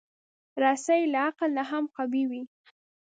رسۍ 0.63 1.01
له 1.13 1.19
عقل 1.25 1.49
نه 1.57 1.63
هم 1.69 1.83
قوي 1.97 2.23
وي. 2.29 2.41